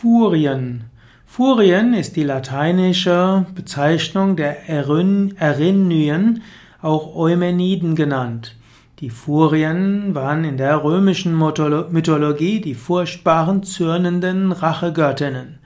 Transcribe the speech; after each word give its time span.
Furien. 0.00 0.84
Furien 1.26 1.92
ist 1.92 2.16
die 2.16 2.22
lateinische 2.22 3.44
Bezeichnung 3.54 4.34
der 4.34 4.66
Erinnyen, 4.66 6.42
auch 6.80 7.14
Eumeniden 7.14 7.96
genannt. 7.96 8.56
Die 9.00 9.10
Furien 9.10 10.14
waren 10.14 10.44
in 10.44 10.56
der 10.56 10.82
römischen 10.82 11.36
Mythologie 11.36 12.62
die 12.62 12.74
furchtbaren, 12.74 13.62
zürnenden 13.62 14.52
Rachegöttinnen. 14.52 15.58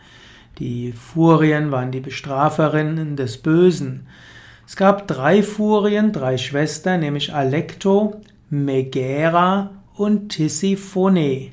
Die 0.58 0.90
Furien 0.90 1.70
waren 1.70 1.92
die 1.92 2.00
Bestraferinnen 2.00 3.14
des 3.14 3.36
Bösen. 3.38 4.08
Es 4.66 4.74
gab 4.74 5.06
drei 5.06 5.44
Furien, 5.44 6.10
drei 6.10 6.38
Schwestern, 6.38 6.98
nämlich 6.98 7.32
Alecto, 7.32 8.20
Megera 8.50 9.70
und 9.94 10.30
Tisiphone. 10.30 11.52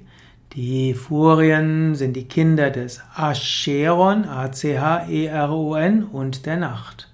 Die 0.53 0.93
Furien 0.93 1.95
sind 1.95 2.13
die 2.13 2.27
Kinder 2.27 2.71
des 2.71 3.01
Acheron, 3.15 4.25
A-C-H-E-R-O-N 4.25 6.03
und 6.03 6.45
der 6.45 6.57
Nacht. 6.57 7.09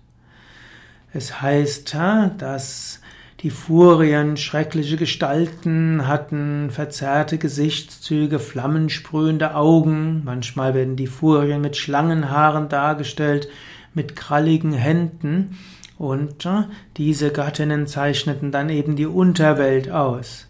Es 1.13 1.39
heißt, 1.39 1.95
dass 2.39 2.99
die 3.41 3.52
Furien 3.52 4.38
schreckliche 4.38 4.97
Gestalten 4.97 6.08
hatten, 6.08 6.71
verzerrte 6.71 7.38
Gesichtszüge, 7.38 8.39
flammensprühende 8.39 9.53
Augen. 9.53 10.23
Manchmal 10.25 10.73
werden 10.73 10.95
die 10.95 11.05
Furien 11.05 11.61
mit 11.61 11.77
Schlangenhaaren 11.77 12.69
dargestellt, 12.69 13.49
mit 13.94 14.16
kralligen 14.16 14.73
Händen. 14.73 15.59
Und 15.99 16.49
diese 16.97 17.31
Gattinnen 17.31 17.85
zeichneten 17.85 18.52
dann 18.52 18.69
eben 18.69 18.95
die 18.95 19.05
Unterwelt 19.05 19.91
aus. 19.91 20.47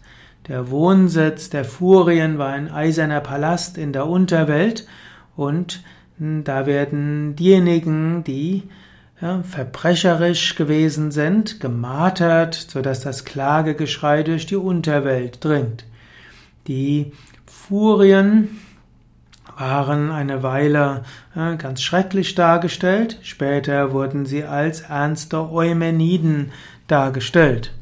Der 0.48 0.70
Wohnsitz 0.70 1.50
der 1.50 1.64
Furien 1.64 2.38
war 2.38 2.48
ein 2.48 2.70
eiserner 2.70 3.20
Palast 3.20 3.76
in 3.76 3.92
der 3.92 4.06
Unterwelt 4.06 4.86
und 5.36 5.82
hm, 6.18 6.42
da 6.42 6.64
werden 6.64 7.36
diejenigen, 7.36 8.24
die 8.24 8.62
ja, 9.20 9.42
verbrecherisch 9.42 10.54
gewesen 10.54 11.10
sind, 11.10 11.60
gemartert, 11.60 12.54
sodass 12.54 13.00
das 13.00 13.26
Klagegeschrei 13.26 14.22
durch 14.22 14.46
die 14.46 14.56
Unterwelt 14.56 15.44
dringt. 15.44 15.84
Die 16.66 17.12
Furien 17.44 18.58
waren 19.58 20.10
eine 20.10 20.42
Weile 20.42 21.02
ja, 21.34 21.56
ganz 21.56 21.82
schrecklich 21.82 22.34
dargestellt, 22.34 23.18
später 23.22 23.92
wurden 23.92 24.24
sie 24.24 24.44
als 24.44 24.82
ernste 24.82 25.50
Eumeniden 25.50 26.52
dargestellt. 26.86 27.72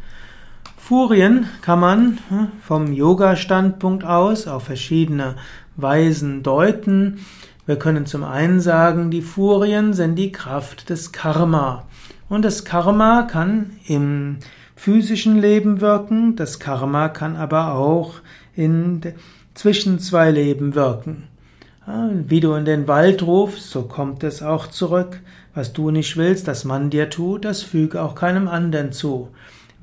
Furien 0.87 1.47
kann 1.63 1.81
man 1.81 2.19
hm, 2.29 2.47
vom 2.63 2.93
Yoga-Standpunkt 2.93 4.05
aus 4.05 4.47
auf 4.47 4.63
verschiedene 4.63 5.35
Weisen 5.75 6.45
deuten. 6.45 7.19
Wir 7.67 7.75
können 7.75 8.07
zum 8.07 8.23
einen 8.23 8.61
sagen, 8.61 9.11
die 9.11 9.21
Furien 9.21 9.95
sind 9.95 10.15
die 10.15 10.31
Kraft 10.31 10.89
des 10.89 11.11
Karma. 11.11 11.83
Und 12.29 12.45
das 12.45 12.65
Karma 12.65 13.23
kann 13.23 13.73
im 13.89 14.37
physischen 14.77 15.41
Leben 15.41 15.81
wirken, 15.81 16.37
das 16.37 16.61
Karma 16.61 17.09
kann 17.09 17.35
aber 17.35 17.75
auch 17.75 18.21
in 18.55 19.01
zwischen 19.55 19.99
zwei 19.99 20.31
Leben 20.31 20.77
wirken. 20.77 21.25
Wie 22.29 22.39
du 22.39 22.55
in 22.55 22.65
den 22.65 22.87
Wald 22.87 23.25
rufst, 23.25 23.71
so 23.71 23.83
kommt 23.83 24.23
es 24.23 24.41
auch 24.41 24.69
zurück. 24.69 25.21
Was 25.53 25.73
du 25.73 25.91
nicht 25.91 26.17
willst, 26.17 26.47
dass 26.47 26.65
man 26.65 26.91
dir 26.91 27.11
tut, 27.11 27.45
das 27.45 27.65
füge 27.65 28.01
auch 28.01 28.15
keinem 28.15 28.47
anderen 28.47 28.93
zu. 28.93 29.31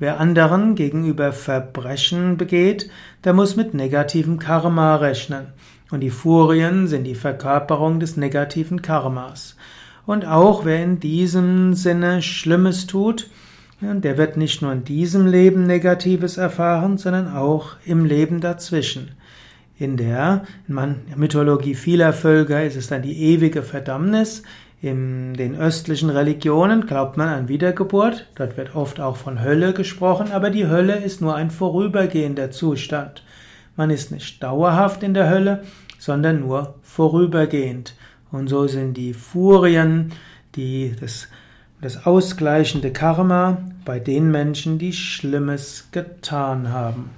Wer 0.04 0.20
anderen 0.20 0.74
gegenüber 0.74 1.32
Verbrechen 1.32 2.36
begeht, 2.36 2.90
der 3.24 3.32
muss 3.32 3.56
mit 3.56 3.72
negativem 3.72 4.38
Karma 4.38 4.96
rechnen. 4.96 5.46
Und 5.90 6.00
die 6.00 6.10
Furien 6.10 6.88
sind 6.88 7.04
die 7.04 7.14
Verkörperung 7.14 8.00
des 8.00 8.18
negativen 8.18 8.82
Karmas. 8.82 9.56
Und 10.04 10.26
auch 10.26 10.66
wer 10.66 10.84
in 10.84 11.00
diesem 11.00 11.72
Sinne 11.72 12.20
Schlimmes 12.20 12.86
tut, 12.86 13.30
der 13.80 14.18
wird 14.18 14.36
nicht 14.36 14.60
nur 14.60 14.72
in 14.72 14.84
diesem 14.84 15.26
Leben 15.26 15.66
Negatives 15.66 16.36
erfahren, 16.36 16.98
sondern 16.98 17.34
auch 17.34 17.76
im 17.86 18.04
Leben 18.04 18.42
dazwischen. 18.42 19.12
In 19.78 19.96
der 19.96 20.44
Mythologie 21.16 21.74
vieler 21.74 22.12
Völker 22.12 22.62
ist 22.62 22.76
es 22.76 22.88
dann 22.88 23.00
die 23.00 23.22
ewige 23.22 23.62
Verdammnis, 23.62 24.42
in 24.84 25.32
den 25.32 25.56
östlichen 25.56 26.10
Religionen 26.10 26.86
glaubt 26.86 27.16
man 27.16 27.30
an 27.30 27.48
Wiedergeburt, 27.48 28.26
dort 28.34 28.58
wird 28.58 28.76
oft 28.76 29.00
auch 29.00 29.16
von 29.16 29.42
Hölle 29.42 29.72
gesprochen, 29.72 30.30
aber 30.30 30.50
die 30.50 30.66
Hölle 30.66 30.96
ist 30.96 31.22
nur 31.22 31.34
ein 31.34 31.50
vorübergehender 31.50 32.50
Zustand. 32.50 33.22
Man 33.76 33.88
ist 33.88 34.12
nicht 34.12 34.42
dauerhaft 34.42 35.02
in 35.02 35.14
der 35.14 35.30
Hölle, 35.30 35.62
sondern 35.98 36.40
nur 36.40 36.74
vorübergehend. 36.82 37.94
Und 38.30 38.48
so 38.48 38.66
sind 38.66 38.98
die 38.98 39.14
Furien, 39.14 40.12
die 40.54 40.94
das, 41.00 41.28
das 41.80 42.04
ausgleichende 42.04 42.92
Karma 42.92 43.62
bei 43.86 43.98
den 43.98 44.30
Menschen, 44.30 44.78
die 44.78 44.92
Schlimmes 44.92 45.88
getan 45.92 46.68
haben. 46.68 47.08